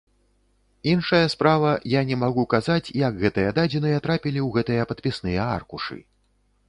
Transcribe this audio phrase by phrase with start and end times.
[0.93, 5.97] Іншая справа, я не магу казаць, як гэтыя дадзеныя трапілі ў гэтыя падпісныя аркушы.